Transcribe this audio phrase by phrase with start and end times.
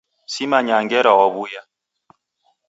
[0.33, 1.61] Simanyaa ngera wawuya